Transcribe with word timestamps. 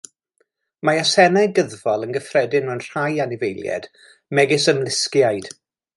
Mae 0.89 1.01
asennau 1.01 1.51
gyddfol 1.59 2.07
yn 2.07 2.15
gyffredin 2.17 2.67
mewn 2.71 2.83
rhai 2.87 3.11
anifeiliaid 3.27 3.89
megis 4.41 4.67
ymlusgiaid. 4.75 5.53